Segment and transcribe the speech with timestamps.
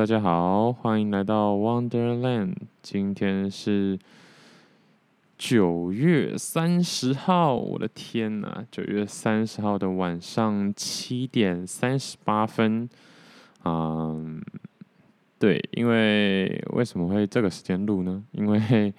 [0.00, 2.54] 大家好，欢迎来到 Wonderland。
[2.80, 3.98] 今天是
[5.36, 12.88] 九月三十号，我的天呐，九月三十号的晚上七点三十八分。
[13.66, 14.40] 嗯，
[15.38, 18.24] 对，因为为什么会这个时间录呢？
[18.32, 18.94] 因为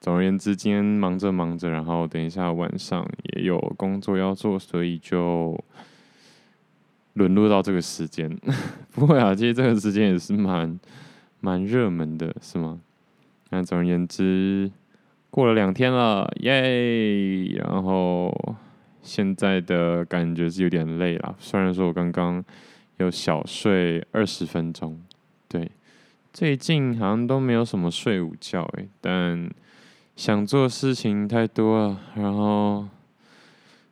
[0.00, 3.04] 总而言之，今天忙着忙着，然后等一下晚上
[3.34, 5.58] 也有工作要做，所以就。
[7.20, 8.34] 沦落到这个时间，
[8.92, 10.80] 不会啊，其实这个时间也是蛮
[11.40, 12.80] 蛮热门的，是吗？
[13.50, 14.70] 那总而言之，
[15.28, 17.44] 过了两天了，耶！
[17.58, 18.34] 然后
[19.02, 22.42] 现在的感觉是有点累了，虽然说我刚刚
[22.96, 24.98] 有小睡二十分钟，
[25.46, 25.70] 对，
[26.32, 29.50] 最近好像都没有什么睡午觉诶，但
[30.16, 32.88] 想做事情太多了，然后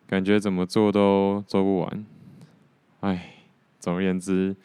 [0.07, 2.07] 感觉怎么做都做不完。
[3.01, 3.35] 哎，
[3.79, 4.57] 总而言之，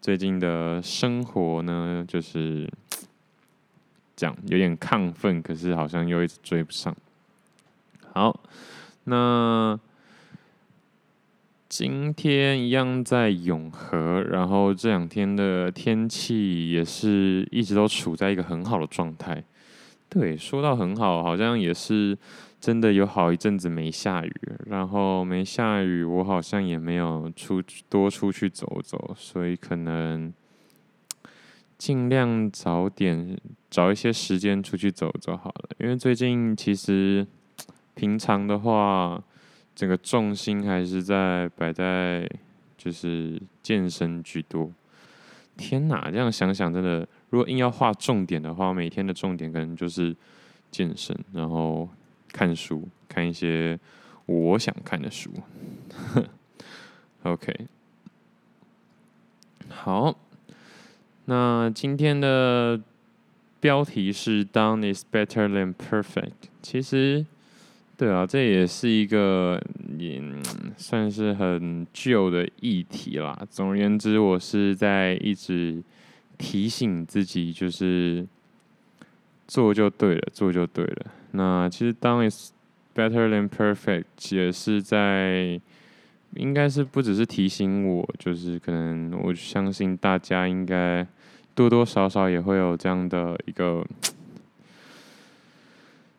[0.00, 2.70] 最近的生活呢，就是
[4.14, 6.96] 讲有点亢奋，可是好像又一直追不上。
[8.12, 8.38] 好，
[9.04, 9.76] 那
[11.68, 19.42] 今天一样在永和，然后这两天的天气也是一直都处在一个很好的状态。
[20.08, 22.16] 对，说到很好，好像也是。
[22.62, 24.32] 真的有好一阵子没下雨，
[24.66, 30.32] 然后没下雨，我好像也没有出多出去走走，所以可能
[31.76, 33.36] 尽量早点
[33.68, 35.70] 找一些时间出去走走好了。
[35.80, 37.26] 因为最近其实
[37.96, 39.20] 平常的话，
[39.74, 42.30] 整个重心还是在摆在
[42.78, 44.70] 就是健身居多。
[45.56, 50.16] 天哪，这样想想真的，如果硬要画重点的话，每天的重点可能就是
[50.70, 51.88] 健身，然后。
[52.32, 53.78] 看书，看一些
[54.26, 55.30] 我想看的书。
[57.22, 57.54] OK，
[59.68, 60.18] 好，
[61.26, 62.80] 那今天的
[63.60, 66.48] 标题是 “Done is better than perfect”。
[66.60, 67.24] 其实，
[67.96, 69.62] 对啊，这也是一个
[69.96, 70.20] 也
[70.76, 73.46] 算是很旧的议题啦。
[73.48, 75.80] 总而言之，我是在一直
[76.38, 78.26] 提醒自己，就是
[79.46, 81.06] 做就对了，做就对了。
[81.32, 82.52] 那其实当 is
[82.94, 85.58] better than perfect 也是在，
[86.34, 91.06] 应该是不只是提醒我，就是可能我相信大家应该
[91.54, 93.82] 多多少少也会有这样的一个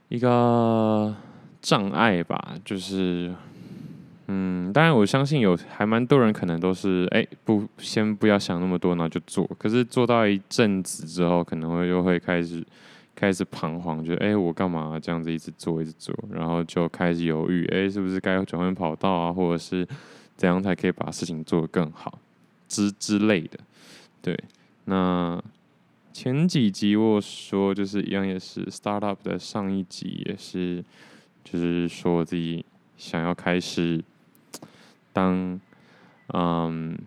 [0.09, 1.15] 一个
[1.61, 3.31] 障碍吧，就是
[4.27, 12.65] 嗯，当然我相信有还蛮多人可能都是哎、不先不要想那么多，然后就做，可是做到一阵子之后，可能会又会开始。
[13.23, 19.87] 开始彷徨，觉得哎，我干嘛这样子一直做一直做，然后就开始犹豫，哎，是不是该转换跑道啊，或者是
[20.35, 22.19] 怎样才可以把事情做得更好
[22.67, 23.57] 之之类的。
[24.21, 24.37] 对，
[24.83, 25.41] 那
[26.11, 30.83] 前几集我说就是一样，也是 startup 的上一集也是，
[31.45, 32.65] 就是说自己
[32.97, 34.03] 想要开始
[35.13, 35.57] 当，
[36.33, 36.97] 嗯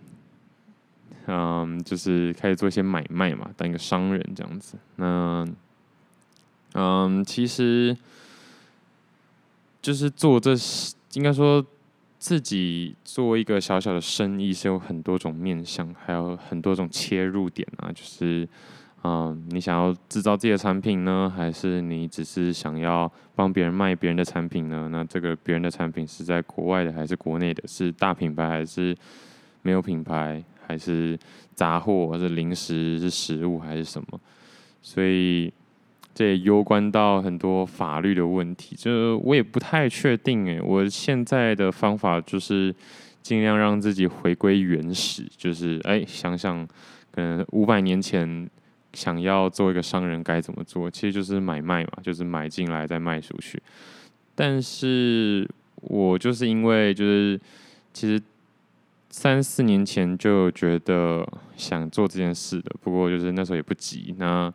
[1.26, 4.78] 嗯，就是开始做一些买卖嘛，当一个商人这样子。
[4.97, 5.47] 那
[6.78, 7.97] 嗯，其实
[9.81, 10.54] 就是做这，
[11.14, 11.64] 应该说
[12.19, 17.91] 自己做一个小小的生意是有很多种面向，还有很多种切入点啊。
[17.91, 18.47] 就是，
[19.04, 24.91] 嗯，你想要制造自己的产品呢，还是你只是想要帮别人卖别人的产品呢？
[24.93, 27.66] 那这个别人的产品是在国外的还是国内的？
[27.66, 28.94] 是大品牌还是
[29.62, 30.44] 没有品牌？
[30.66, 31.19] 还是
[31.54, 32.08] 杂货？
[32.12, 33.00] 还是零食？
[33.00, 34.20] 是食物还是什么？
[34.82, 35.50] 所以。
[36.16, 40.59] 这也攸关到很多法律的问题，就我也不太确定诶。
[40.62, 42.75] 我现在的方法就是
[43.21, 46.66] 尽量让自己回归原始，就是哎，想想
[47.12, 48.49] 可能五百年前
[48.94, 53.62] 想要做一个商人该怎么做，其实就是买卖嘛，就是买进来再卖出去。
[54.34, 55.47] 但是
[55.82, 57.38] 我就是因为就是
[57.93, 58.19] 其实
[59.10, 61.28] 三四年前就觉得
[61.59, 64.50] 想做这件事的，不过就是那时候也不急，那。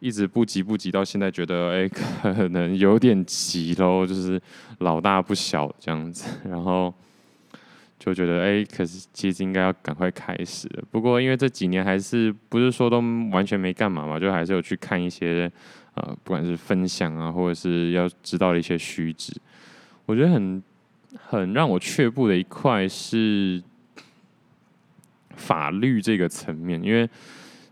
[0.00, 4.40] 一直不急不急，到现在觉得哎、可能有点急喽，就是
[4.78, 6.94] 老大不小这样子，然后
[7.98, 10.68] 就觉得哎、可是其实应该要赶快开始。
[10.92, 13.00] 不过因为这几年还是不是说都
[13.32, 15.50] 完全没干嘛嘛，就还是有去看一些
[15.94, 19.32] 呃，不管是分享啊，或者是要知道的一些须知。
[20.06, 20.62] 我觉得很
[21.16, 23.60] 很让我却步的一块是
[25.34, 27.10] 法律这个层面，因为。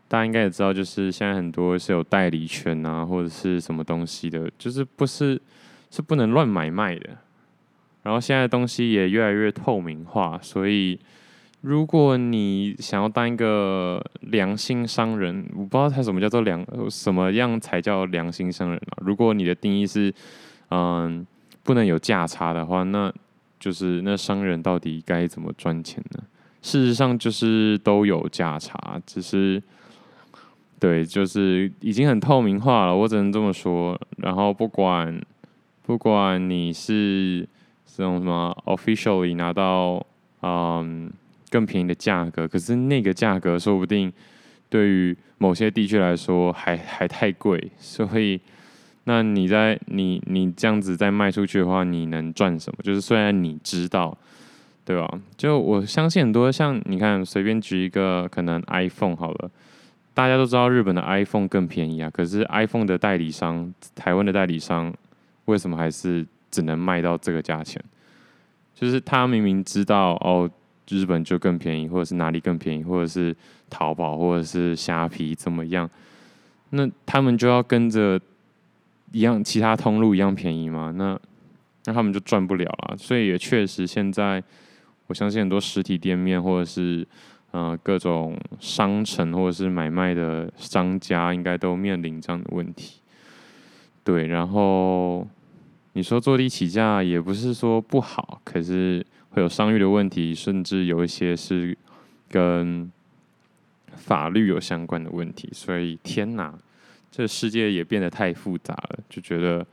[0.09, 5.41] 大家应该也知道，就是现在很多是有代理权啊，或者是什么东西的，就是不是
[5.91, 7.11] 是不能乱买卖的。
[8.03, 10.97] 然后现在东西也越来越透明化，所以
[11.61, 18.99] 如果你想要当一个良心商人，我不知道他什么叫做良，什么样才叫良心商人啊？
[19.01, 20.15] 如果你的定义是，
[20.71, 21.27] 嗯，
[21.65, 23.13] 不能有价差的话，那
[23.59, 26.23] 就是那商人到底该怎么赚钱呢？
[26.63, 29.61] 事实上就是都有价差，只是，
[30.79, 33.99] 对，就是已经很透明化了，我只能这么说。
[34.19, 35.21] 然后不管
[35.85, 37.49] 不管你是
[37.87, 40.05] 这种什么 officially 拿到，
[40.43, 41.11] 嗯。
[41.49, 44.13] 更便宜的价格，可是那个价格说不定
[44.69, 48.39] 对于某些地区来说还还太贵，所以
[49.05, 52.79] 那你在你你这样子再卖出去的话，你能赚什么？
[52.83, 54.19] 就是虽然你知道，
[54.85, 55.09] 对吧？
[55.37, 59.51] 就我相信很多像你看，随便举一个可能 iPhone 好了，
[60.17, 64.91] 大家都知道日本的 iPhone 更便宜啊，可是 iPhone 的代理商，台湾的代理商
[65.45, 67.85] 为什么还是只能卖到这个价钱？
[68.75, 70.51] 就是他明明知道哦。
[70.89, 73.35] 日本就更便宜，或者是哪里更便宜，或者是
[73.69, 75.91] 淘宝，或者是虾皮怎么样？
[76.71, 78.21] 那他们就要跟着
[79.11, 80.95] 一样，其他通路一样便宜吗？
[80.97, 81.19] 那
[81.87, 82.97] 那他们就赚不了了。
[82.97, 84.41] 所以也确实，现在
[85.09, 87.05] 我相信很多实体店面，或者是
[87.57, 93.01] 呃各种商城，或者是买卖的商家，应该都面临这样的问题。
[94.05, 95.27] 对，然后
[95.95, 99.05] 你说坐地起价也不是说不好，可是。
[99.31, 101.77] 会有商誉的问题，甚至有一些是
[102.31, 102.91] 跟
[103.95, 105.47] 法律有相关的问题。
[105.53, 106.59] 所以天哪，
[107.11, 108.99] 这世界也变得太复杂了。
[109.11, 109.67] 就觉得，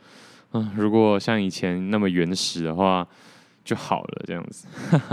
[0.52, 3.08] 嗯，如果像以前那么原始的话
[3.64, 4.68] 就好了，这样子。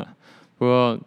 [0.58, 0.98] 不过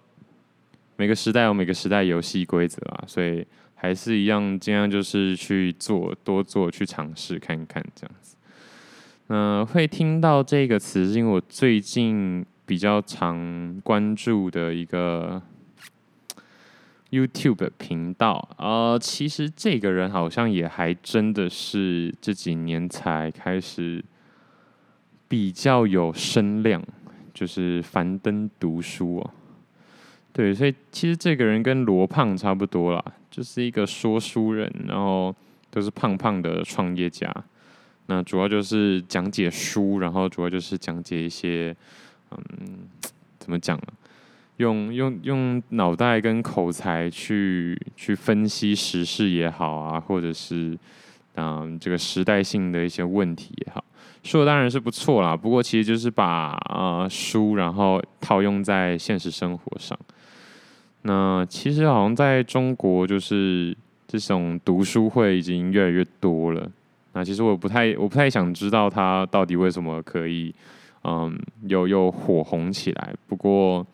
[0.95, 3.45] 每个时代有每个时代游戏规则啊，所以
[3.75, 8.35] 还是一样，尽量就是去做，多做，去尝试看看这样子。
[9.27, 12.45] 嗯，会听到这个词，是因为我最近。
[12.65, 15.39] 比较常关注的一个
[17.11, 24.03] YouTube 频道，呃，其实这个人好像也还真的是这几年才开始
[25.27, 26.81] 比较有声量，
[27.33, 29.31] 就是樊登读书哦。
[30.33, 35.33] 对，所以其实这个人跟罗胖差不多啦，就是一个说书人，然后
[35.69, 37.31] 都是胖胖的创业家。
[38.07, 41.73] 那主要就是讲解书，然后主要就是讲解一些。
[42.31, 42.39] 嗯，
[43.37, 43.79] 怎么讲？
[44.57, 50.75] 用用用脑袋跟口才去去分析时事也好啊，或者是
[51.35, 53.83] 嗯这个时代性的一些问题也好，
[54.23, 55.37] 说的当然是不错啦。
[55.37, 59.95] 不过其实就是把呃书然后套用在现实生活上。
[61.03, 63.77] 那其实好像在中国，就是
[64.07, 66.69] 这种读书会已经越来越多了。
[67.13, 70.53] 那其实我不太我不太想知道他到底为什么可以。
[71.05, 73.13] 嗯，又又火红起来。
[73.27, 73.85] 不过，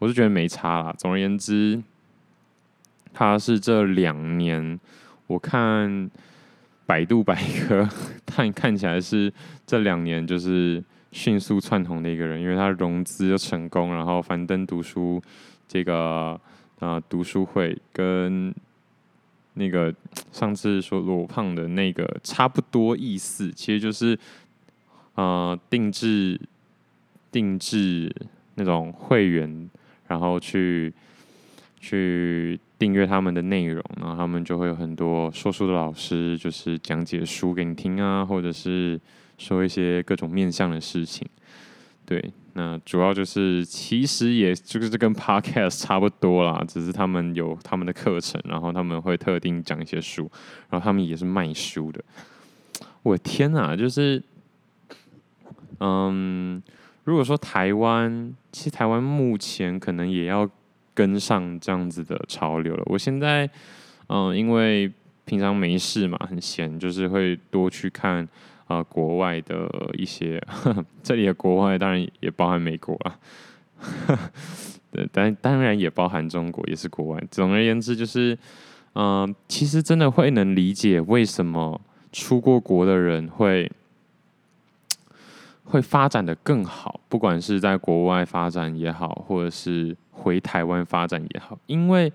[0.00, 0.92] 我是觉得没差啦。
[0.98, 1.80] 总而言之，
[3.12, 4.80] 他是这两年，
[5.28, 6.10] 我看
[6.86, 7.88] 百度百科
[8.26, 9.32] 看看起来是
[9.64, 10.82] 这两年就是
[11.12, 15.22] 迅速窜红的一个人，因为他融资又成功，然后樊登读书
[15.70, 16.40] 这个
[16.80, 18.52] 啊、读书会跟
[19.54, 19.94] 那个
[20.32, 24.18] 上次说罗胖的那个差不多意思，其实就是。
[25.16, 26.40] 呃，定制
[27.30, 28.10] 定制
[28.54, 29.68] 那种会员，
[30.06, 30.90] 然后去
[31.78, 38.98] 去订阅他们的内容，然后他们就会有很多说书的老师，就是讲解书给你听啊，或者是
[39.36, 41.28] 说一些各种面向的事情。
[42.06, 50.30] 对，那主要就是其实也就是跟 Podcast 差不多啦，只是他们有他们的课程，然后他们会特定讲一些书，
[50.68, 52.02] 然后他们也是卖书的。
[53.02, 54.22] 我天哪，就是。
[55.82, 56.62] 嗯，
[57.04, 60.46] 如果说台湾，其实台湾目前可能也要
[60.92, 62.82] 跟上这样子的潮流了。
[62.84, 63.48] 我现在，
[64.08, 64.92] 嗯，因为
[65.24, 68.28] 平常没事嘛，很闲，就是会多去看
[68.70, 73.18] 啊、国外的一些呵呵， 这里的国外当然也包含美国啊，
[74.92, 77.22] 对，但当然也包含中国，也是国外。
[77.30, 78.38] 总而言之，就是，
[78.94, 81.80] 嗯，其实真的会能理解为什么
[82.12, 83.70] 出过国的人会。
[85.70, 92.12] 会发展的更好，不管是在国外发展也好，或者是回台湾发展也好，因为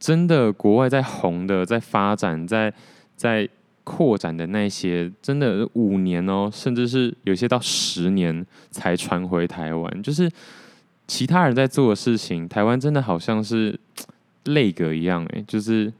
[0.00, 2.74] 真的国外在红的、在发展、在
[3.14, 3.48] 在
[3.86, 10.02] 扩展的那些，真的五年哦，甚至是有些到十年才传回台湾。
[10.02, 10.28] 就是
[11.06, 13.78] 其他人在做的事情，台湾真的好像是
[14.44, 15.92] 累格一样，哎，就是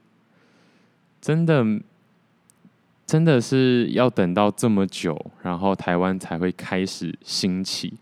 [1.20, 1.64] 真的。
[3.06, 7.94] 真的是要等到这么久，然后台湾才会开始兴起。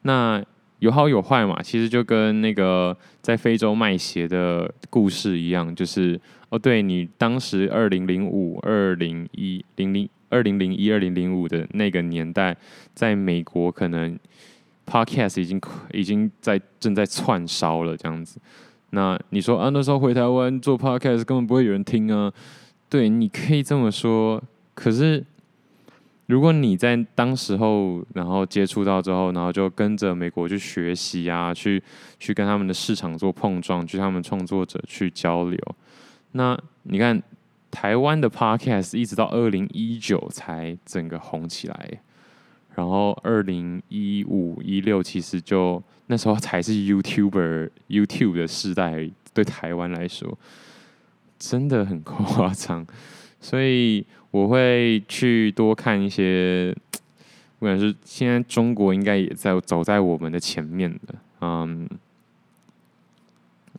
[0.00, 0.42] 那
[0.78, 12.56] 有好有坏嘛，其实就跟那个在非洲卖鞋的故事一样，就是哦，对你当时二零零五、二零一零零、二零零一、二零零五的那个年代，
[12.94, 14.18] 在美国可能
[14.86, 15.60] Podcast 已经
[15.92, 18.38] 已经在正在窜烧了这样子。
[18.90, 22.32] 那你说啊，那时候回台湾做 Podcast 根本不会有人听啊？
[22.88, 24.42] 对，你可以这么说，
[24.74, 25.24] 可是。
[26.28, 31.80] 如果你在当时候，然后接触到之后，然后就跟着美国去学习啊，去
[32.18, 35.56] 去跟他们的市场做碰撞，去他们创作者去交流。
[36.36, 37.22] 那你看，
[37.70, 42.00] 台湾的 Podcast 一直到二零一九才整个红起来，
[42.74, 50.38] 然后二零一五一六其实就那时候才是 YouTuber YouTube 的时代，对台湾来说
[51.38, 52.86] 真的很夸张，
[53.40, 54.06] 所以。
[54.32, 56.70] 我会去多看一些，
[57.58, 61.88] 不管是现在中国应该也在走在我们的前面的，嗯，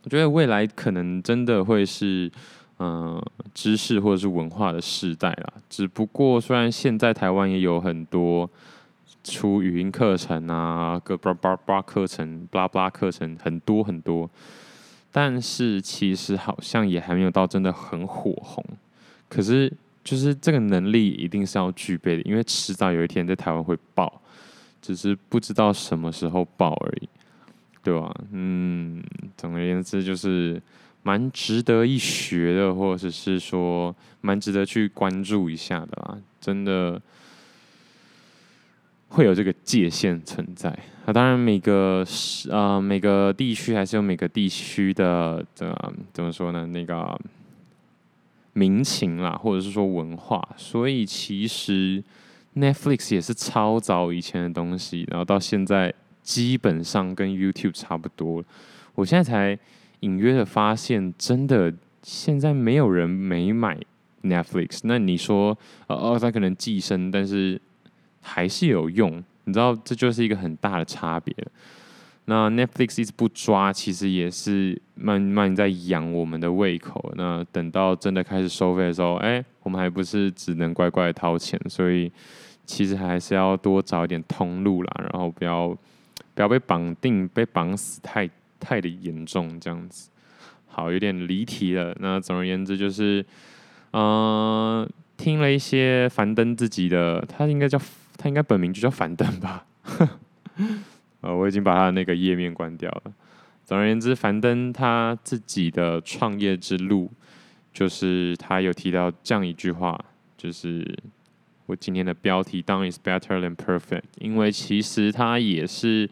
[0.02, 2.30] 我觉得未来可能真的会是
[2.78, 3.20] 嗯
[3.54, 5.52] 知识或者是文化的时代啦。
[5.68, 8.48] 只不过虽然现在台湾也有很多
[9.24, 14.28] 出语音课程啊，个巴拉巴拉课程、巴拉巴拉课程很多很多，
[15.12, 18.64] 但是其实好像也还没有到真的很火红，
[19.28, 19.72] 可是。
[20.04, 24.22] 就是这个能力一定是要具备的，因为迟早有一天在台湾会爆，
[24.80, 27.08] 只是不知道什么时候爆而已，
[27.88, 28.14] 对吧？
[28.32, 29.02] 嗯，
[29.36, 30.60] 总而言之就是
[31.02, 36.18] 蛮值得一学的，或者是说蛮值得去关注一下的啦。
[36.40, 37.00] 真的
[39.08, 40.76] 会有这个界限存在。
[41.06, 46.66] 那当然每个是呃每个地区还是有每个地区的的怎么说呢？
[46.66, 47.18] 那个。
[48.54, 52.02] 民情啦，或者是说文化，所以其实
[52.56, 55.94] Netflix 也是超早以前的东西，然后到现在
[56.28, 58.44] 基本上跟 YouTube 差不多。
[58.94, 59.58] 我现在才
[60.00, 63.78] 隐约的发现，真的现在没有人没买
[64.22, 64.80] Netflix。
[64.84, 65.56] 那你说，
[65.86, 67.58] 呃哦，它可能寄生，但是
[68.20, 71.34] 还是有用，你知道，这就是一个很大的差别。
[72.26, 77.10] 那 Netflix 一直不抓，其实也是慢慢在养我们的胃口。
[77.16, 81.58] 那等到真的开始收费的时候，哎、我们还不是只能乖乖掏钱？
[81.70, 82.12] 所以
[82.66, 85.74] 其实还是要多找一点通路啦，然后不要
[86.38, 88.30] 不要被绑定、被绑死太
[88.60, 90.08] 太的严重这样子。
[90.68, 91.92] 好，有点离题了。
[91.98, 93.26] 那总而言之就是，
[93.90, 97.76] 嗯、听了一些樊登自己的，他应该叫
[98.16, 99.66] 他应该本名就叫樊登吧。
[101.22, 103.12] 呃，我已经把他那个页面关掉了。
[103.64, 107.10] 总而言之，樊登他自己的创业之路，
[107.72, 109.98] 就是他有提到这样一句话，
[110.36, 110.86] 就是
[111.68, 114.02] 我今天的标题 “Done is better than perfect”。
[114.18, 116.10] 因为其实他也是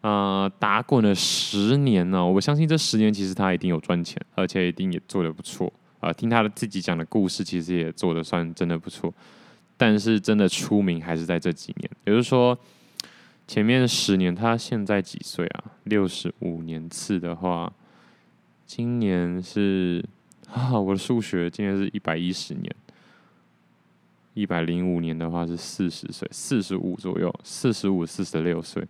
[0.00, 9.12] 呃打滚了十年呢，我相信这十年其实他一定有赚钱，而且一定也做得不错啊、听他的自己讲的故事，其实也做的算真的不错。
[9.76, 12.58] 但是真的出名还是在这几年，也就是说。
[13.48, 15.64] 前面十年，他现在几岁啊？
[15.82, 17.72] 六十五年次的话，
[18.64, 20.04] 今年是
[20.52, 22.72] 啊，我的数学今年是一百一十年，
[24.34, 28.86] 一百零五年的话是四十岁，四十五左右，四十五、四十六岁。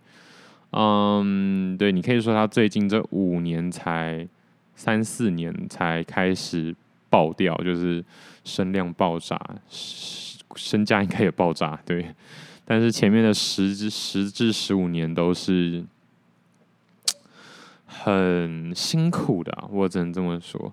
[0.71, 4.27] 嗯，对，你可以说他最近这五年才
[4.75, 6.75] 三四年才开始
[7.09, 8.03] 爆掉，就是
[8.45, 9.37] 声量爆炸，
[10.55, 12.13] 身价应该也爆炸，对。
[12.63, 15.83] 但是前面的十至十至十五年都是
[17.85, 20.71] 很辛苦的，我只能这么说。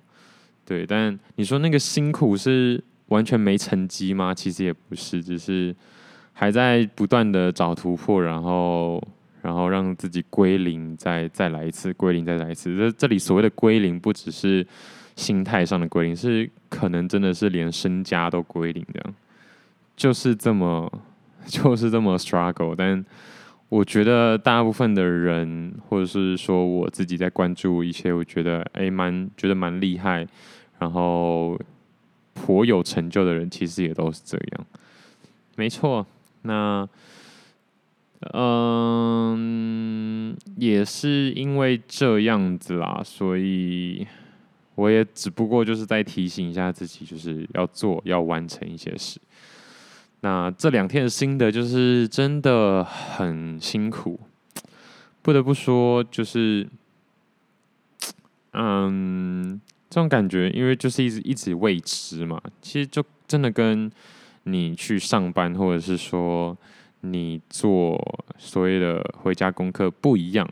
[0.64, 4.32] 对，但你说那个辛苦是完全没成绩吗？
[4.32, 5.74] 其实也不是，只是
[6.32, 9.02] 还在不断的找突破，然后
[9.42, 12.76] 然后让自己归零，再再来一次，归零再来一次。
[12.76, 14.66] 这这里所谓的归零，不只是
[15.16, 19.14] 心态上的归零，是可能真的是连身家都归零这样，
[19.96, 20.90] 就是这么。
[21.46, 23.02] 就是这么 struggle，但
[23.70, 30.26] 我觉得大部分的人，或者是说我自己在关注一些，我觉得诶蛮觉得蛮厉害，
[30.78, 31.58] 然后
[32.44, 34.66] 颇有成就的人，其实也都是这样。
[35.56, 36.06] 没错，
[36.42, 36.88] 那
[38.32, 44.06] 嗯，也是因为这样子啦，所以
[44.76, 49.20] 我也只不过就是在提醒一下自己，就是要做，要完成一些事。
[50.20, 54.18] 那这两天的心得就是真的很辛苦，
[55.22, 56.66] 不得不说，就是，
[58.52, 63.90] 嗯，这种感觉，因为就是一直一直未知嘛，其实就真的跟
[64.44, 66.56] 你去上班，或者是说
[67.00, 67.98] 你做
[68.38, 70.48] 所谓的回家功课不一样。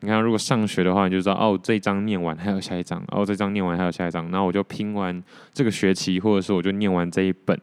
[0.00, 5.22] 你看，如果上学的话，你就知道哦，这一章念完还有下一张，哦，这章念完还有下一张，然后我就拼完
[5.54, 7.56] 这个学期，或者说我就念完这一本，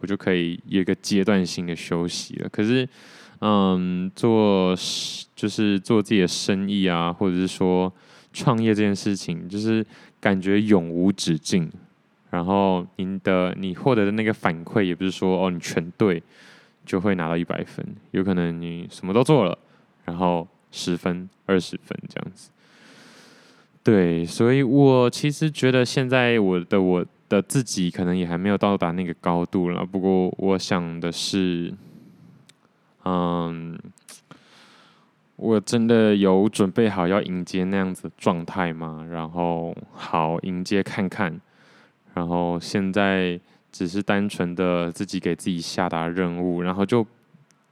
[0.00, 2.48] 我就可以有一个阶段性的休息了。
[2.48, 2.88] 可是，
[3.40, 4.74] 嗯，做
[5.36, 7.92] 就是做自己的生意啊，或者是说
[8.32, 9.84] 创业这件事情，就是
[10.24, 11.70] 感觉永无止境。
[12.30, 16.22] 然后，您的你获得的那个反馈，也不是说哦，你全对
[16.86, 19.58] 就会拿到一百分，有可能你什么都做了，
[20.06, 20.48] 然后。
[20.76, 22.50] 十分、二十分这样子，
[23.84, 29.86] 对，所以我其实觉得现在我的我的自己可能也还没有到达那个高度了。
[29.86, 31.72] 不过我想的是，
[33.04, 33.78] 嗯，
[35.36, 39.06] 我真的有准备好要迎接那样子状态吗？
[39.10, 41.40] 然后好迎接看看。
[42.14, 43.38] 然后现在
[43.72, 47.04] 只是单纯的自己给自己下达任务，然后就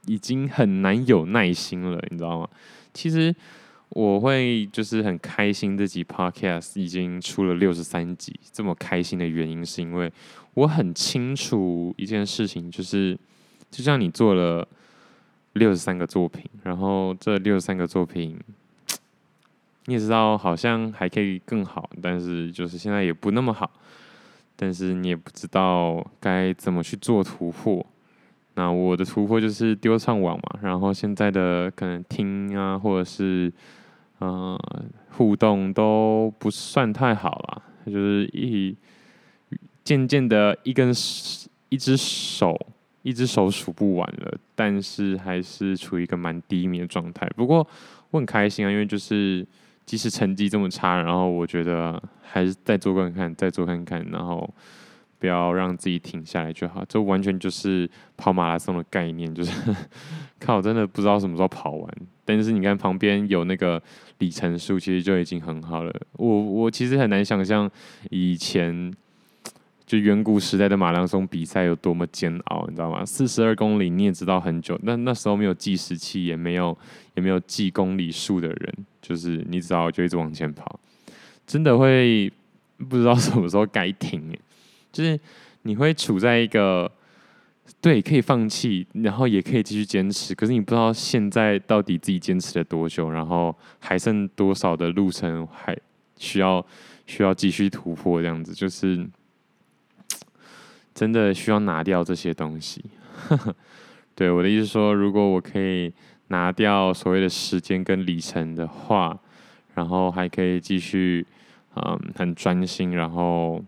[0.05, 2.49] 已经很难有耐心了，你知道吗？
[2.93, 3.33] 其实
[3.87, 8.37] 我会就是很开心，自己 podcast 已经出了六十三集。
[8.51, 10.11] 这么开心的原因是因为
[10.55, 13.17] 我很清楚一件事情，就是
[13.71, 14.67] 就像你做了
[15.53, 18.39] 六十三个作品，然后这六十三个作品，
[19.85, 23.69] 你也知道好像还可以更好，但是就是现在也不那么好，
[24.55, 27.85] 但是你也不知道该怎么去做突破。
[28.55, 33.51] 那我的突破就是丢上网嘛，然后现在的可能听啊，或者是
[34.19, 38.75] 嗯、呃、互动都不算太好了，就是一
[39.83, 40.93] 渐渐的一根
[41.69, 42.55] 一只手
[43.03, 47.29] 一只手数不完了，但是还是处于一个蛮低迷的状态。
[47.35, 47.65] 不过
[48.09, 49.45] 我很开心啊，因为就是
[49.85, 54.51] 即使成绩这么差，然后我觉得还是再做看看，再做看看，然后。
[55.19, 59.73] 不要让自己停下来就好，这完全就是跑马拉松的概念，就是
[60.37, 61.95] 靠真的不知道什么时候跑完。
[62.25, 63.81] 但是你看旁边有那个
[64.17, 65.93] 里程数，其实就已经很好了。
[66.17, 67.71] 我我其实很难想象
[68.09, 68.93] 以前
[69.85, 73.05] 就远古时代的马拉松比赛有多么煎熬，你知道吗？
[73.05, 76.77] 四十二公里你也知道很久，那那时候没有计时器，也没有
[77.15, 80.79] 也没有计公里数的人，就是你只要就一直往前跑，
[81.45, 82.31] 真的会
[82.89, 84.35] 不知道什么时候该停。
[84.91, 85.19] 就是
[85.63, 86.89] 你会处在一个
[87.81, 95.75] 对可以放弃，然后也可以继续坚持，可是你不知道现在到底自己坚持了多久，然后还剩多少的路程还
[96.17, 96.65] 需要
[97.05, 99.03] 需要继续突破，这样子就是
[100.93, 102.83] 真的需要拿掉这些东西。
[104.15, 105.91] 对，我的意思说，如果我可以
[106.27, 109.19] 拿掉所谓的时间跟里程的话，
[109.75, 111.25] 然后还可以继续
[111.75, 113.63] 嗯很专心，然后。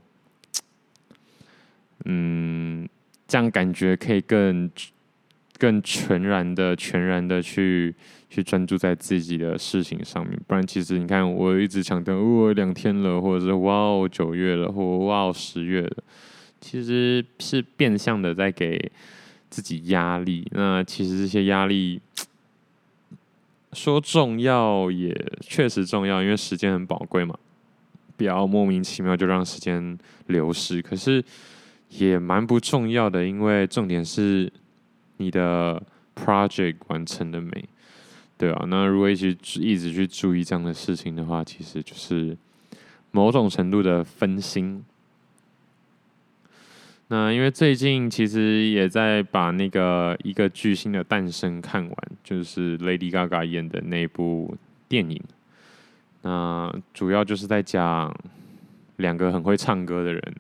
[2.08, 2.88] 嗯，
[3.28, 4.70] 这样感觉可以更
[5.58, 7.96] 更全然的、全然的去
[8.30, 10.40] 去专注在自己的事情上面。
[10.46, 16.04] 不然，其实你看，我一直强调，哦，两天了，或者是哇哦九月了，或哇哦十月了，
[16.66, 18.92] 其实是变相的在给
[19.50, 20.48] 自己压力。
[20.52, 22.02] 那其实这些压力
[23.74, 27.38] 说重要也确实重要，因为时间很宝贵嘛，
[28.18, 29.98] 不要莫名其妙就让时间
[30.28, 30.82] 流失。
[30.82, 31.24] 可是。
[31.90, 34.52] 也蛮不重要的，因为重点是
[35.18, 35.82] 你的
[36.16, 37.70] project 完成了没，
[38.38, 39.30] 对啊，那如果一直
[39.62, 42.36] 一直去注意这样的事情的话，其实就是
[43.12, 44.84] 某种程度的分心。
[47.08, 55.22] 那因为最近其实也在把那个一个巨星的诞生看完，就是 Lady Gaga 演的那部电影。
[56.24, 58.12] 那主要就是在讲
[58.98, 60.36] 两个很会唱歌的人。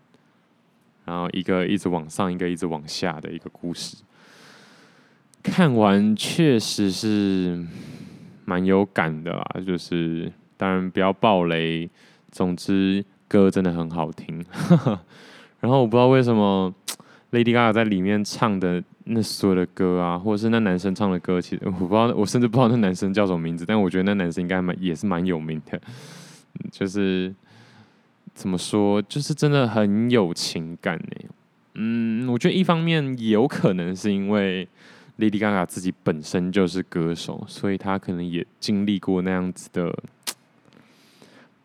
[1.05, 3.97] 然后一个一直往上，一个一直往下的一个故事，
[5.43, 7.63] 看完确实是
[8.43, 9.45] 蛮有感的啦。
[9.63, 11.87] 就是当然不要爆雷，
[12.31, 14.43] 总之歌真的很好听。
[15.59, 16.73] 然后我不知道为什么
[17.31, 25.79] Lady Gaga 在里面唱的那所有的歌啊，或者是那男生唱的歌，其实我不知道，我甚至不知道那男生叫什么名字，但我觉得那男生应该蛮也是蛮有名的，
[26.71, 27.33] 就是。
[28.33, 29.01] 怎么说？
[29.03, 31.29] 就是真的很有情感呢。
[31.75, 34.67] 嗯，我觉得一方面有可能是因为
[35.17, 39.97] Lady Gaga 自己本身就是歌手，所以她可能也经历过那样子的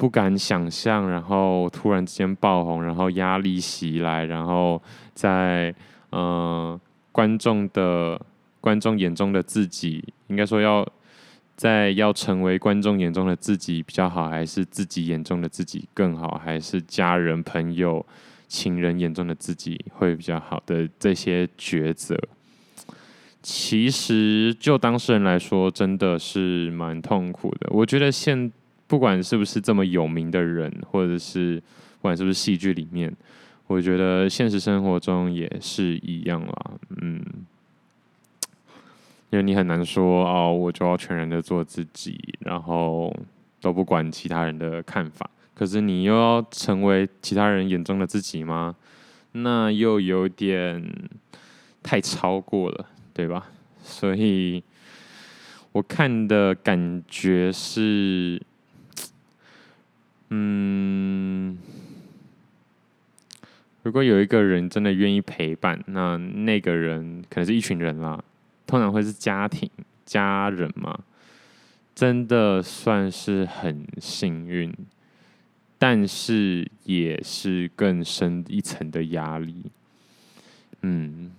[0.01, 4.81] 不敢想象，然后突然之间爆红，然后压力袭来，然后
[5.13, 5.75] 在
[6.13, 6.81] 嗯、
[7.13, 8.19] 观众的
[8.63, 10.89] 观众眼中的自己，应该说要。
[11.57, 18.07] 在要成为观众眼中的自己比较好，还是自己眼中的自己更好，还是家人、朋友、
[18.49, 22.17] 情人眼中的自己会比较好的这些抉择，
[23.43, 27.69] 其实就当事人来说，真的是蛮痛苦的。
[27.73, 28.51] 我觉得现
[28.90, 31.62] 不管是不是这么有名的人，或者是
[31.98, 33.14] 不管是不是戏剧里面，
[33.68, 36.70] 我觉得现实生活中也是一样啦。
[37.00, 37.22] 嗯，
[39.31, 43.16] 因为你很难说哦，我就要全然的做自己，然后
[43.61, 45.31] 都不管其他人的看法。
[45.55, 48.74] 可是你又要成为其他人眼中的自己吗？
[49.31, 50.85] 那又有点
[51.81, 52.87] 太超过了。
[53.12, 53.48] 对吧？
[53.83, 54.62] 所以
[55.72, 58.40] 我看的感觉是，
[60.31, 61.59] 嗯，
[63.83, 68.23] 如果有一个人真的愿意陪伴，那那个人可能是一群人啦，
[68.66, 69.69] 通常会是家庭、
[70.05, 70.99] 家人嘛，
[71.95, 74.73] 真的算是很幸运，
[75.79, 79.64] 但是也是更深一层的压力，
[80.83, 81.33] 嗯。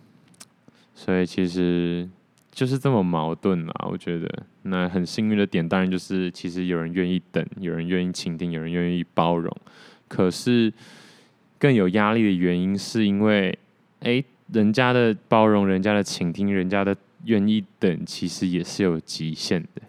[0.93, 2.07] 所以其实
[2.51, 9.55] 就是这么矛盾啊，我觉得那很幸运的点，当然就是其实有人愿意等，有人愿意倾听，有人愿意包容。
[10.07, 10.71] 可是
[11.57, 13.57] 更有压力的原因，是因为
[14.01, 19.81] 诶，人家的包容，人家的倾听，人家的愿意等，其实也是有极限的。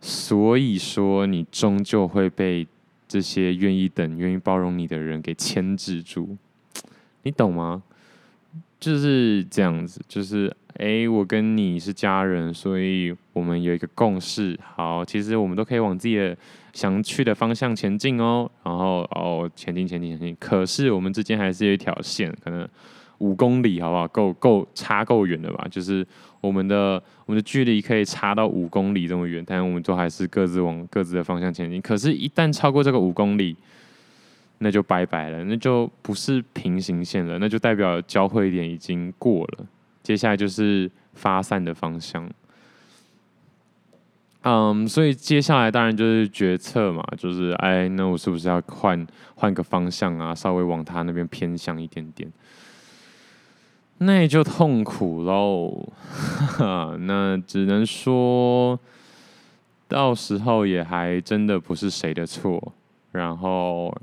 [0.00, 2.66] 所以说，你终究会被
[3.08, 6.36] 这些愿意等、愿意包容你的人给牵制住，
[7.24, 7.82] 你懂吗？
[8.78, 14.58] 就是这样子，就是哎、我跟你是家人，所以我们有一个共识。
[14.74, 16.36] 好，其实我们都可以往自己的
[16.72, 18.50] 想去的方向前进哦。
[18.62, 20.36] 然后哦，前进，前进，前进。
[20.40, 22.66] 可是我们之间还是有一条线，可能
[23.18, 24.08] 五公里，好不好？
[24.08, 25.66] 够够差够远的吧？
[25.70, 26.06] 就是
[26.40, 31.82] 我们的我们的距离可以差到五公里这么远，但我们都还是各自往各自的方向前进。
[31.82, 33.54] 可是，一旦超过这个五公里，
[34.58, 39.66] 那就拜拜了，那就不是平行线了，那就代表交汇点已经过了，
[40.02, 42.28] 接下来就是发散的方向。
[44.42, 50.34] 嗯，所以接下来当然就是决策嘛，就是哎，那我是不是要换换个方向啊？
[50.34, 52.32] 稍微往他那边偏向一点点，
[53.98, 55.92] 那也就痛苦喽。
[57.00, 58.80] 那只能说，
[59.86, 62.72] 到时候也还真的不是谁的错，
[63.12, 63.94] 然后。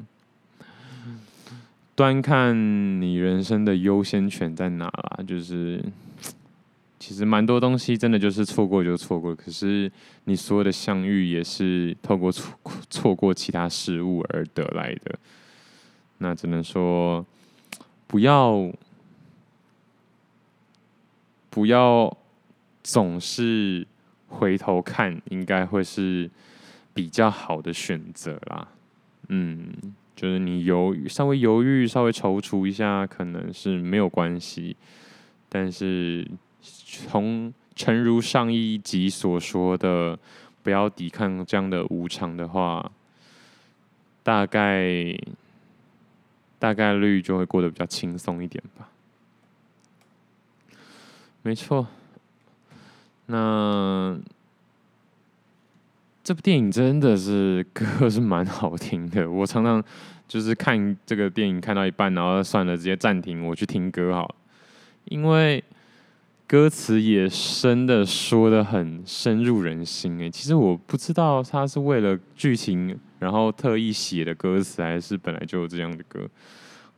[1.98, 5.84] 端看你人生的优先权在哪啦，就是
[7.00, 9.92] 其实蛮多东西真的就是错过就错过，可是
[10.26, 12.56] 你所有的相遇也是透过错
[12.88, 15.18] 错过其他事物而得来的，
[16.20, 17.26] 那只能说
[18.06, 18.72] 不要
[21.50, 22.16] 不要
[22.84, 23.88] 总是
[24.28, 26.30] 回头看，应该会是
[26.94, 28.68] 比较好的选择啦，
[29.30, 29.74] 嗯。
[30.18, 34.76] 就是你犹豫，稍微犹豫，稍微踌躇一下，可能是没有关系。
[35.48, 36.28] 但是
[36.60, 40.18] 从诚如上一集所说的，
[40.64, 42.92] 不要抵抗这样的无常的话，
[44.24, 45.16] 大概
[46.58, 48.90] 大概率就会过得比较轻松一点吧。
[51.44, 51.88] 没错，
[53.28, 54.20] 那。
[56.28, 59.82] 这部电影真的是歌是蛮好听的，我常常
[60.28, 64.36] 就是看这个电影看到一半，然后算了，直接暂停，我去听歌好了，
[65.06, 65.64] 因为
[66.46, 70.30] 歌词也深的说的很深入人心诶。
[70.30, 76.28] 其实我不知道他是为了剧情然后特意写的歌词，还是本来就有这样的歌，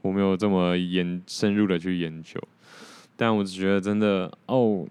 [0.02, 2.42] 我没有这么研深入的去研究，
[3.16, 4.88] 但我只觉得真的哦，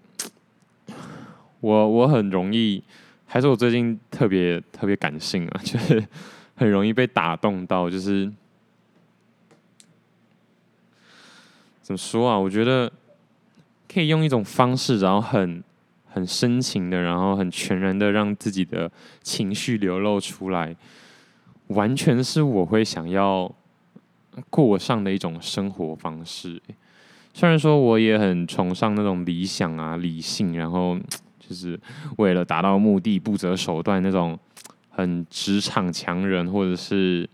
[1.59, 2.81] 我我很容易。
[3.31, 6.03] 还是我最近特别特别感性啊， 就是
[6.55, 8.25] 很容易被打动到，就是
[11.83, 12.35] 怎么说啊？
[12.35, 12.91] 我觉得
[13.87, 15.63] 可以用一种方式，然后很
[16.07, 20.75] 很深情的，然后很全然的让自己的情绪流露出来，
[21.67, 23.53] 完全是我会想要
[24.49, 26.59] 过上的一种生活方式。
[27.31, 30.97] 虽然说我也很崇尚那种理想啊、理性，然后。
[31.49, 31.79] 就是
[32.17, 34.37] 为了达到目的不择手段那种
[34.91, 37.27] 很职场强人，或者是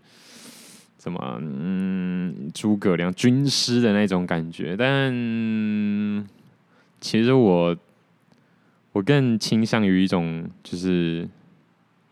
[0.96, 5.12] 怎么嗯诸葛亮军师的那种感觉，但
[6.98, 7.76] 其实我
[8.92, 11.28] 我更倾向于一种就是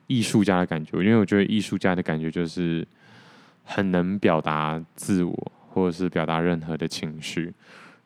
[0.07, 2.87] 艺术家的感觉，因为我觉得艺术家的感觉就是
[3.65, 7.51] 很能表达自我，或者是表达任何的情绪，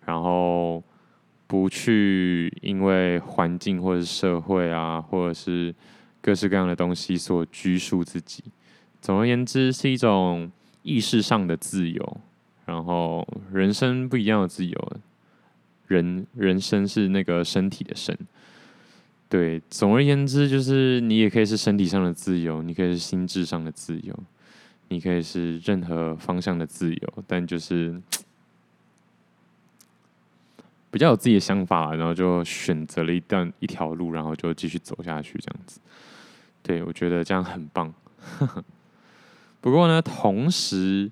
[0.06, 0.80] 然后。
[1.48, 5.74] 不去因为环境或者是社会啊，或者是
[6.20, 8.44] 各式各样的东西所拘束自己。
[9.00, 10.48] 总而言之，是一种
[10.82, 12.20] 意识上的自由，
[12.66, 14.92] 然后人生不一样的自由。
[15.86, 18.14] 人人生是那个身体的身。
[19.30, 24.14] 对，总而言之，就是你也可以是身体上的自由，你可以是心智上的自由，
[24.88, 27.98] 你可以是任何方向的自由，但就是
[30.90, 35.80] 比较有自己的想法，然后就选择了一段一条路，然后就继续走下去，这样子。
[36.62, 37.92] 对，我觉得这样很棒。
[39.60, 41.10] 不过呢，同时，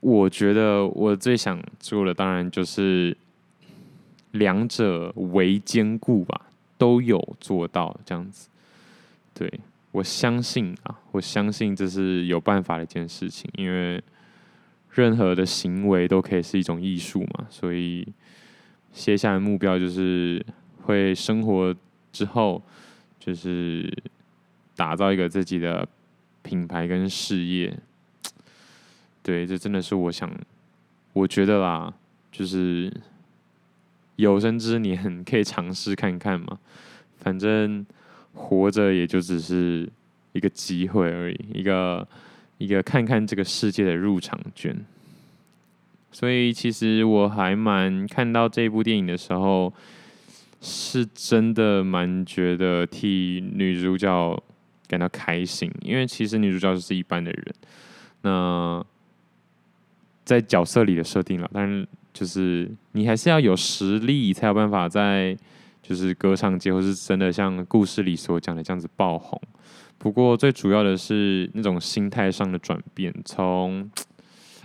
[0.00, 3.16] 我觉得我最想做的，当然就是
[4.32, 6.40] 两者为兼顾吧。
[6.76, 8.48] 都有做到这样子，
[9.32, 9.60] 对，
[9.92, 14.02] 我相信啊，我相信这是有办法的一件事情，因为
[14.90, 18.06] 任何的行为都可以是一种艺术嘛，所以
[18.94, 20.42] 接下来目标就是
[20.84, 21.74] 会生活
[22.10, 22.62] 之后，
[23.20, 23.92] 就是
[24.74, 25.86] 打造一个自己的
[26.42, 27.76] 品牌跟事业，
[29.22, 30.32] 对，这真的是我想，
[31.12, 31.92] 我觉得啦，
[32.32, 32.90] 就是。
[34.16, 34.96] 有生之年
[35.28, 36.56] 可以尝试看看嘛，
[37.16, 37.84] 反正
[38.32, 39.90] 活着也就只是
[40.30, 42.06] 一个机会而已，一个
[42.58, 44.86] 一个看看这个世界的入场券。
[46.14, 49.70] 所以其实我还蛮看到这部电影的时候，
[50.62, 54.42] 是真的蛮觉得替女主角
[54.86, 57.54] 感到开心，因为其实女主角就是一般的人，
[58.22, 58.82] 那
[60.24, 61.86] 在角色里的设定了，但是。
[62.14, 65.36] 就是你还是要有实力，才有办法在
[65.82, 69.36] 就是歌唱界，或是真的像故事里所讲的这样子爆红。
[69.98, 73.90] 不过最主要的是那种心态上的转变，从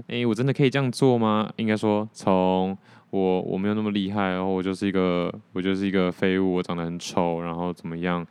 [0.08, 1.52] 诶，我真的可以这样做吗？
[1.58, 2.78] 应该说，从
[3.10, 8.26] 我我没有那么厉害，然后我就是一个我就是一个废物，我长得很丑，然后怎么样，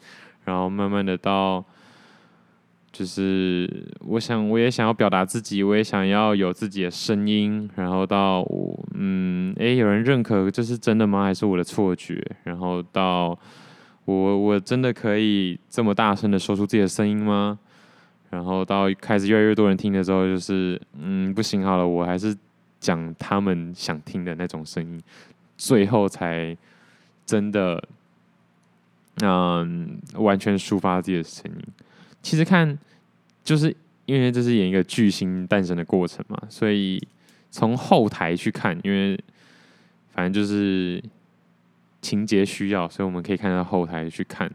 [0.44, 1.64] 然后慢慢的到。
[2.90, 7.68] 就是我想，我也想要表达自己，我也想要有自己的声音。
[7.76, 11.22] 然后到我，嗯，诶，有人认可这是真的吗？
[11.22, 12.20] 还是我的错觉？
[12.44, 13.38] 然后到
[14.06, 17.58] 我，我真的可以这么大声的说出自己的声音吗？
[18.30, 22.36] 然后到开始越来越多人听的时候，就是，嗯，不行好了，我还是
[22.78, 25.00] 讲他们想听的那种声音，
[25.56, 26.56] 最后才
[27.24, 27.82] 真的，
[29.22, 31.62] 嗯，完全抒发自己的声音。
[32.22, 32.78] 其实看，
[33.42, 33.74] 就是
[34.06, 37.02] 因为这是演一个巨星诞生的过程嘛，所以
[37.50, 39.18] 从后台去看，因为
[40.12, 41.02] 反正就是
[42.02, 44.50] 情节需要，所以我们可以看到后台去看，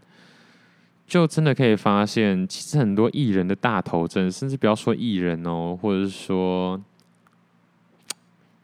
[1.05, 6.81] 就真的可以发现，其实很多艺人的大头症，甚至不要说艺人哦，或者是说，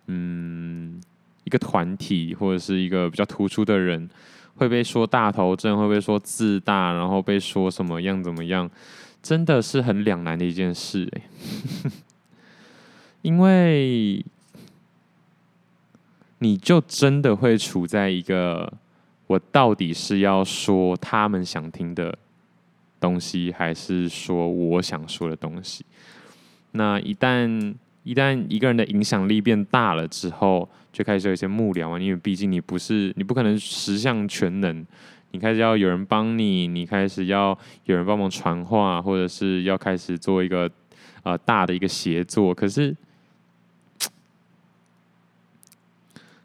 [0.08, 1.02] 嗯，
[1.44, 4.10] 一个团体或者是一个比较突出的人。
[4.56, 8.70] 会被说大头症，会被说自大，然后被说什么样怎么样，
[9.24, 11.92] 真的是很两难的一件事哎。
[13.22, 14.26] 因为
[16.40, 18.74] 你就真的会处在一个，
[19.28, 22.18] 我到底是要说他们想听的
[23.00, 25.86] 东西，还是说我想说的东西？
[26.72, 34.86] 那一旦一旦一个人的影响力变大了之后，就开始有一些幕僚啊，因为毕竟你不是，你不可能十项全能，
[35.32, 40.70] 你开始要有人帮你，你开始要有人帮忙传话，或者是要开始做一个
[41.24, 42.54] 呃大的一个协作。
[42.54, 42.96] 可是，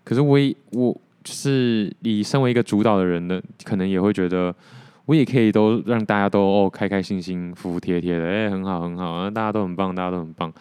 [0.02, 0.38] 可是我
[0.72, 4.54] 我就是你身为一个主导的人呢，可能也会觉得，
[5.06, 10.52] 我也可以都让大家都哦开开心心、服服帖帖的，哎，很好很好啊，大家都很棒，大家都很棒。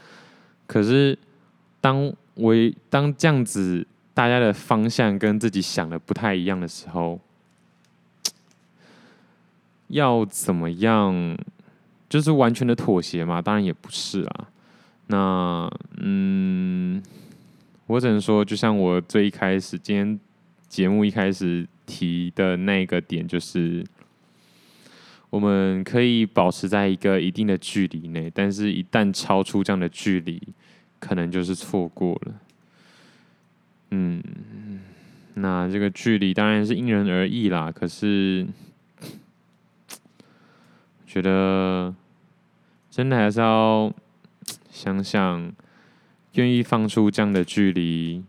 [0.67, 1.17] 可是
[1.79, 2.53] 当我
[2.89, 7.19] 当这样子，大家的方向跟自己想的不太一样的时候，
[9.89, 11.37] 要怎么样？
[12.09, 13.41] 就是完全的妥协嘛？
[13.41, 14.47] 当然也不是啊。
[15.07, 17.01] 那嗯，
[17.87, 20.19] 我只能说，就像我最一开始今天
[20.67, 23.83] 节目一开始提的那个点，就是
[25.33, 30.39] 我们可以保持在一个一定的距离内，但是一旦超出这样的距离。
[30.99, 32.33] 可能就是错过了，
[33.89, 34.23] 嗯，
[35.33, 37.69] 那这个距离当然是因人而异啦。
[37.69, 38.47] 可是，
[41.05, 41.93] 觉得
[42.89, 43.93] 真的还是要
[44.71, 45.51] 想想，
[46.35, 48.23] 愿意放出这样的距离，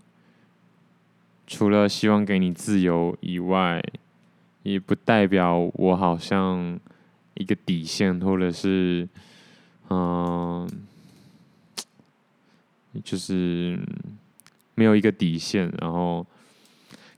[1.46, 3.80] 除了希望给你自由以外，
[4.64, 6.76] 也不代表我好像
[7.34, 9.08] 一个底线，或者是，
[9.90, 10.68] 嗯。
[13.02, 13.76] 就是
[14.76, 16.24] 没有一个底线，然后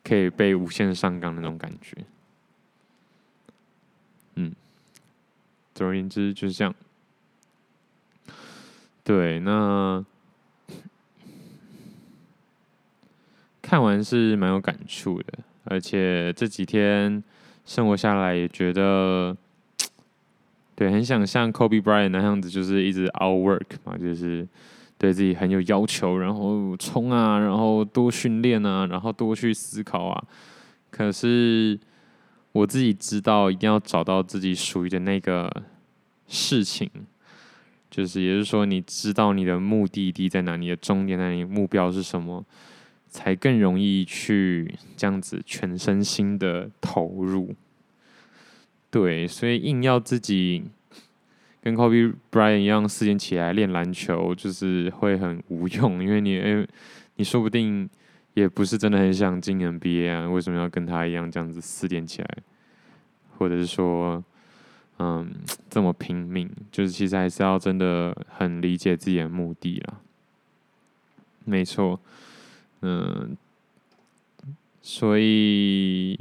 [0.02, 1.94] 可以被无限上纲的那种感觉。
[4.36, 4.54] 嗯，
[5.74, 6.74] 总而言之就是这样。
[9.04, 10.02] 对，那
[13.60, 17.22] 看看完是蛮有感触的，而且这几天
[17.66, 19.36] 生活下来也觉得，
[20.76, 24.46] 对，很想像 Kobe Bryant 那样子，就是一直 outwork 嘛，就是
[24.98, 30.24] 对自己很有要求，然后冲啊，然后多训练啊，然后多去思考啊。
[30.90, 31.78] 可是
[32.52, 35.50] 我自己知道，一定要找到自己属于的那个
[36.28, 36.88] 事情。
[37.90, 42.44] 就是，也是说，你知道你的目的地在哪，你的终点在哪，你目标是什么，
[43.08, 47.54] 才更容易去这样子全身心的投入。
[48.90, 50.64] 对，所以硬要自己
[51.62, 56.66] 跟 Kobe Bryant 一样四点起来练篮球，就是会很无用，因为你，诶，
[57.16, 57.88] 你说不定
[58.34, 62.28] 也不是真的很想进 NBA 啊，为什么要跟他一样这样子四点起来，
[63.38, 64.22] 或者是说？
[64.98, 65.30] 嗯，
[65.68, 70.00] 这么拼命，就是其实还是要真的很理解自己的目的啦。
[71.44, 72.00] 没错，
[72.80, 73.36] 嗯，
[74.80, 76.18] 所以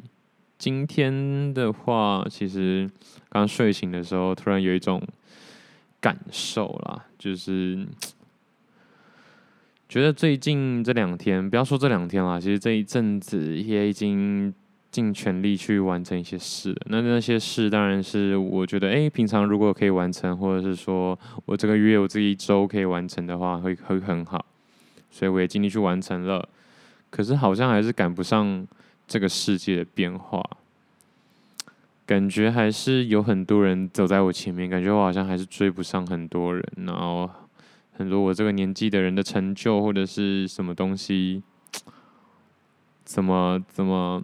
[0.57, 2.89] 今天的话，其实
[3.29, 5.01] 刚睡醒的时候，突然有一种
[5.99, 7.85] 感受啦，就是
[9.87, 14.53] 觉得最近这两天，不要说这两天啦，其实这一阵子也已经。
[14.91, 24.45] 尽全力去完成一些事，那那些事当然是我觉得，哎，平常如果可以完成，或者是说我这个月我这一周可以完成的话，会会很好，
[25.11, 26.47] 所以我也尽力去完成了。
[27.09, 28.65] 可是好像还是赶不上
[29.07, 30.43] 这个世界的变化，
[32.05, 37.29] 感觉还是有很多人走在我前面，感觉我好像还是追不上很多人，然后
[37.93, 41.43] 很多我这个年纪的人的成就或者是什么东西，
[43.03, 44.23] 怎么怎么。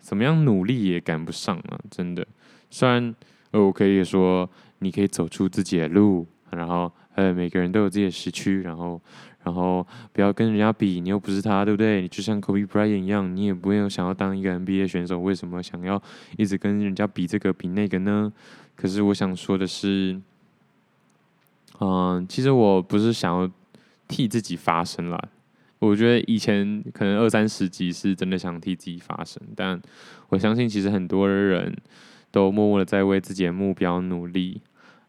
[0.00, 1.78] 怎么样努力也赶不上啊！
[1.90, 2.26] 真的，
[2.70, 3.14] 虽然
[3.50, 8.98] 呃，我可以说你可以走出自己的路，然后呃，每个人都有自己的时区，然后
[9.44, 12.02] 然后不要跟人家比，你又不是他，对不对？
[12.02, 16.02] 你就像 Kobe Bryant 一样，你也不会想要当一个 NBA 选手，为什么想要
[16.36, 18.32] 一直跟人家比这个比那个呢？
[18.76, 20.20] 可是我想说的是，
[21.80, 23.50] 嗯、其实我不是想要
[24.06, 25.20] 替自己发声啦。
[25.80, 29.80] 我觉得以前可能二三十集是真的想替自己发声，但
[30.28, 31.72] 我相信其实很多人
[32.32, 34.60] 都默默的在为自己的目标努力，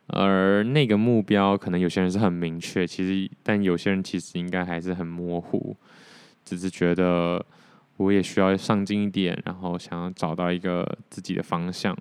[0.10, 5.76] 而那个目标可能有些人是很明确，其实但有些人其实应该还是很模糊，
[6.44, 7.46] 只是觉得
[7.98, 11.98] 我也需要上进一点，然后想要找到一个自己的方向，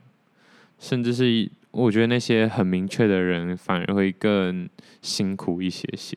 [0.79, 4.68] 甚至是我觉得那些很明确的人反而会更
[5.03, 6.16] 辛苦一些些。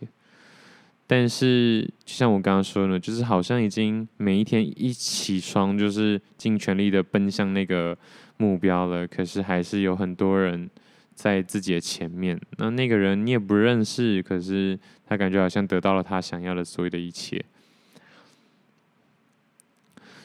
[1.08, 7.98] 但是，就像我刚刚说的，就是好像已经每一天一起床，就是尽全力的奔向那个
[8.38, 9.06] 目标了。
[9.06, 10.70] 可是还是有很多人
[11.22, 12.40] 在自己的前面。
[12.58, 17.46] 那那个人你也不认识，可是他感觉好像得到了他想要的所有的一切。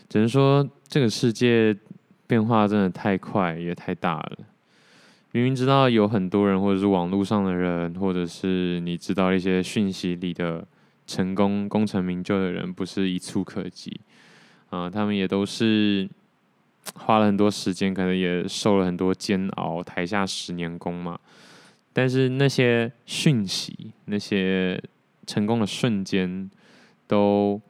[0.08, 1.76] 只能说这个世界
[2.26, 4.38] 变化真的太快，也太大了。
[5.32, 10.66] 明明知道有很多人，或者是网络上的人，或者是你知道一些讯息里的。
[11.08, 14.00] 成功功成名就的人不是一蹴可及，
[14.70, 16.08] 啊、他们也都是
[16.94, 21.18] 花了很多时间，可能也受了很多煎熬，台下十年功嘛。
[21.92, 24.82] 但是那些讯息，那些
[25.26, 26.50] 成功的瞬间，
[27.06, 27.60] 都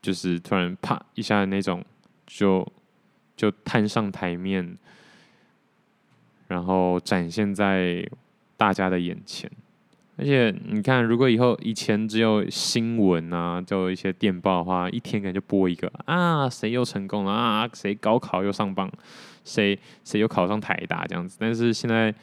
[0.00, 1.84] 就是突然啪一下的那种，
[2.26, 2.66] 就
[3.36, 4.76] 就摊上台面，
[6.48, 8.08] 然后展现在
[8.56, 9.50] 大家的眼前。
[10.20, 18.92] 而且你看，如果以后以前只有新闻啊，就一些电报的话，一天可能就播一个啊，谁又成功了啊，谁高考又上榜，
[19.46, 21.38] 谁谁又考上台大这样子。
[21.40, 22.14] 但是现在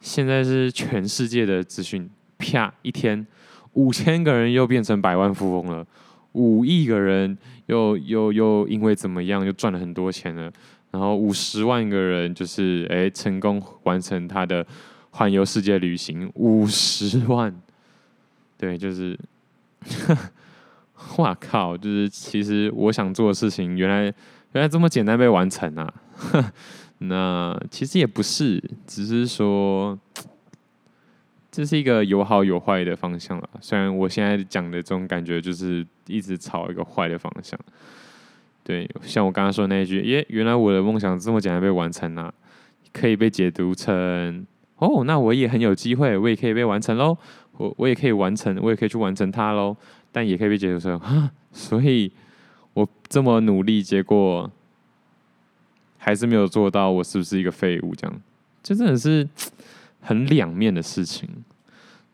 [0.00, 3.26] 现在是全世界的资讯，啪一天
[3.72, 5.86] 五千个人又变成百万富翁了，
[6.32, 10.52] 五亿个人又又又因为怎么样又赚了很多钱了，
[10.90, 14.66] 然后五十万个人就是哎成功完成他的。
[15.10, 17.54] 环游世界旅行五十万，
[18.56, 19.18] 对，就是，
[21.18, 21.76] 哇靠！
[21.76, 24.04] 就是其实我想做的事情，原来
[24.52, 25.92] 原来这么简单被完成啊！
[26.98, 29.98] 那其实也不是，只是说
[31.50, 33.48] 这是一个有好有坏的方向啊。
[33.60, 37.58] 虽然我现在讲的这种感觉，就是一直朝一个坏的方向。
[38.62, 42.32] 对，像我刚刚说的那一句，耶，原来我的梦想这么简单被完成啊，
[42.92, 44.46] 可以被解读成。
[44.80, 47.16] 哦，那我也很有机会，我也可以被完成喽。
[47.56, 49.76] 我我也可以完成，我也可以去完成它喽。
[50.12, 52.10] 但也可以被解读成，所以
[52.72, 54.50] 我这么努力，结果
[55.98, 57.94] 还是没有做到，我是不是一个废物？
[57.94, 58.20] 这样，
[58.60, 59.28] 这真的是
[60.00, 61.28] 很两面的事情。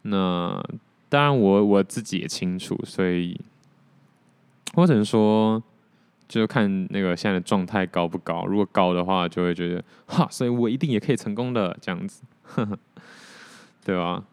[0.03, 0.63] 那
[1.09, 3.41] 当然我，我自己也清楚，所以
[4.75, 5.63] 我只能说，
[6.29, 8.45] 就看那个现在的状态高不高。
[8.45, 12.79] 如果高的话，就会觉得哈，所以我一定也可以成功的这样子，呵呵，
[13.85, 14.25] 对吧？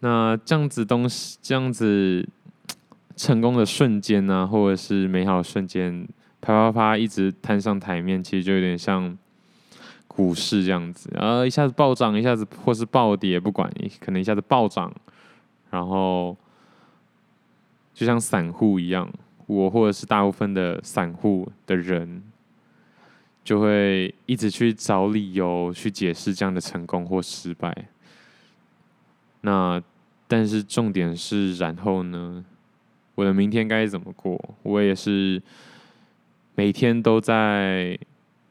[0.00, 2.28] 那这样子东西，这样子
[3.16, 6.06] 成功的瞬间呢、或者是美好的瞬间，
[6.40, 9.16] 啪啪啪一直摊上台面，其实就有点像
[10.06, 14.92] 股市这样子，然后一下子暴涨，一下子或是暴跌，不管你可能一下子暴涨，
[15.70, 16.36] 然后
[17.94, 19.10] 就像散户一样，
[19.46, 22.22] 我或者是大部分的散户的人，
[23.44, 27.88] 就会一直去找理由去解释这样的成功或失败。
[29.42, 29.80] 那
[30.26, 32.42] 但是重点是，然后呢，
[33.14, 34.42] 我的明天该怎么过？
[34.62, 35.40] 我也是
[36.54, 37.98] 每天都在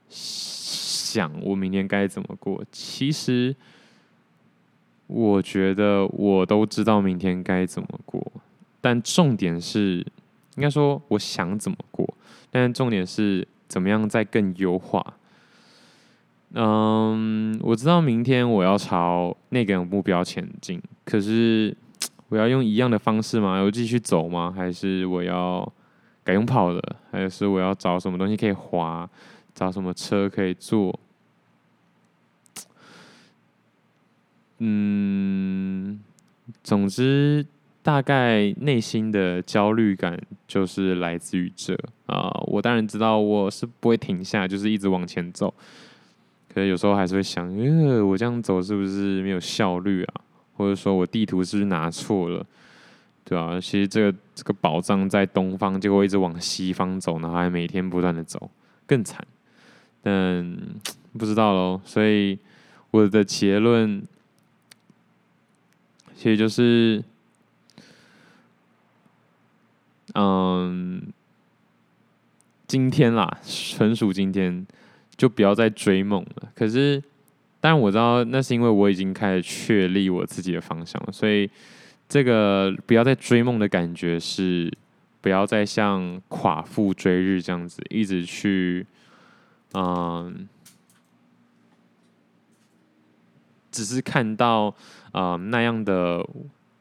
[0.07, 2.63] 想，我明天该怎么过。
[2.71, 3.55] 其实，
[5.07, 8.31] 我觉得我都知道明天该怎么过，
[8.79, 10.05] 但重点是，
[10.55, 12.07] 应该说我想怎么过，
[12.51, 15.03] 但重点是怎么样再更优化。
[16.51, 21.75] 嗯，我知道明天我要朝那个目标前进，可是
[22.29, 23.59] 我要用一样的方式吗？
[23.63, 24.53] 我继续走吗？
[24.55, 25.67] 还是我要
[26.23, 26.95] 改用跑的？
[27.09, 29.09] 还是我要找什么东西可以滑？
[29.55, 30.99] 找什么车可以坐？
[34.59, 35.99] 嗯，
[36.61, 37.43] 总之，
[37.83, 41.77] 大概内心的焦虑感就是来自于这
[42.07, 42.31] 啊。
[42.47, 45.53] 我当然知道我是不会停下，就是一直往前走。
[46.51, 50.21] 可是有时候还是会想，呃，我这样走是不是没有效率啊？
[50.55, 52.45] 或者说我地图是不是拿错了？
[53.25, 58.51] 对啊，其实这个这个宝藏在东方，结果一直往西方走，然后还每天不断的走，
[58.85, 59.25] 更惨。
[60.01, 60.57] 但
[61.17, 61.81] 不知道喽。
[61.83, 62.37] 所以
[62.91, 64.03] 我的结论，
[66.13, 67.03] 其实就是，
[70.13, 71.01] 嗯，
[72.67, 74.65] 今天啦，纯属今天。
[75.15, 76.51] 就不要再追梦了。
[76.55, 77.01] 可是，
[77.61, 81.13] 但我知道那是因为我已经开始确立我自己的方向了。
[81.13, 81.47] 所以，
[82.09, 84.75] 这个不要再追梦的感觉是，
[85.21, 88.85] 不要再像寡妇追日这样子，一直去，
[89.75, 90.49] 嗯，
[93.69, 94.73] 只是看到
[95.11, 96.27] 啊、嗯、那样的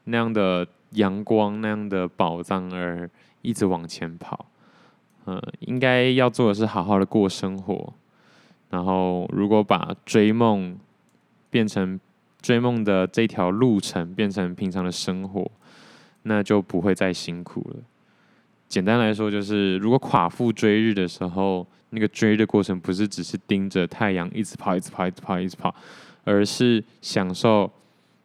[0.05, 3.07] 那样的阳光，那样的宝藏而
[3.43, 4.47] 一直往前跑。
[5.27, 7.93] 嗯，应该要做的是好好的过生活。
[8.71, 10.75] 然后，如果把追梦
[11.51, 11.99] 变成
[12.41, 15.49] 追梦的这条路程变成平常的生活，
[16.23, 17.75] 那就不会再辛苦了。
[18.67, 25.73] 简单来说，就是如果夸父追日的时候，那个追的过程不是只是盯着太阳一直跑、一直跑、一直跑、一直跑，
[26.23, 27.71] 而是享受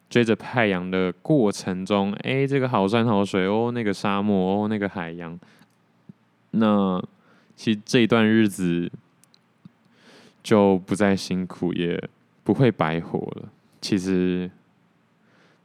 [0.09, 5.39] 追着太阳的过程中，哎，这个好山好水哦，那个沙漠哦，那个海洋。
[6.51, 7.01] 那
[7.55, 8.91] 其实这一段日子。
[10.41, 12.01] 就不再辛苦，也
[12.45, 13.49] 不会白活了。
[13.81, 14.49] 其实，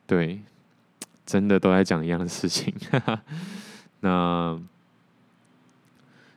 [0.05, 0.41] 对，
[1.25, 2.75] 真的都在讲一样的事情。
[4.01, 4.61] 那，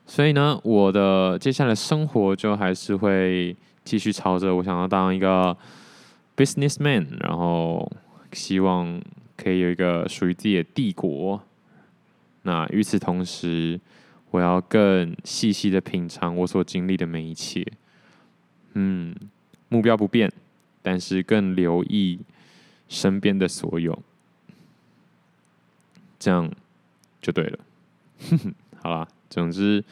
[0.06, 3.54] 所以呢，我的接下来生活就还是会
[3.84, 5.58] 继续朝着我想要当一个
[6.38, 7.92] businessman，然后
[8.32, 9.02] 希望
[9.36, 11.44] 可以有一个属于自己的帝国。
[12.44, 13.78] 那与此同时，
[14.32, 17.66] 我要更细细的品尝我所经历的每一切。
[18.74, 19.14] 嗯，
[19.68, 20.32] 目标不变，
[20.82, 22.20] 但是更留意
[22.88, 24.02] 身边的所有，
[26.20, 26.50] 这样
[27.22, 27.60] 就对了。
[28.82, 29.84] 好啦，总之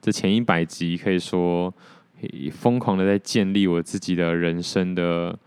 [0.00, 1.74] 这前一百集可以说
[2.52, 5.38] 疯狂的在建立我自己的人生的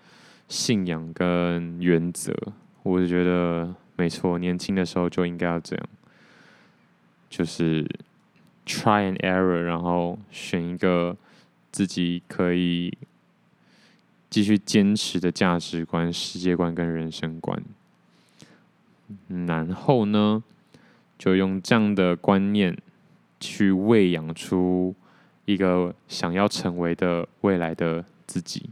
[0.53, 2.31] 信仰跟原则。
[2.83, 5.89] 我就觉得没错，年轻的时候就应该要这样，
[7.27, 7.83] 就是
[8.65, 11.17] try and error，然后选一个。
[11.73, 12.95] 自己可以
[14.29, 17.59] 继续坚持的价值观、世界观跟人生观，
[19.47, 20.43] 然后呢，
[21.17, 22.77] 就用这样的观念
[23.39, 24.93] 去喂养出
[25.45, 28.69] 一个想要成为的未来的自己。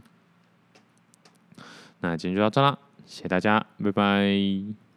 [2.02, 2.76] 那今天就到这啦，
[3.06, 4.91] 谢谢大家，拜拜。